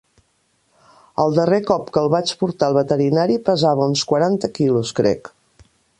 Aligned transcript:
El 1.23 1.35
darrer 1.39 1.59
cop 1.67 1.91
que 1.97 2.01
el 2.03 2.09
vaig 2.15 2.33
portar 2.45 2.69
al 2.71 2.77
veterinari 2.79 3.37
pesava 3.51 3.89
uns 3.93 4.07
quaranta 4.13 4.51
quilos, 4.57 4.95
crec. 5.03 5.31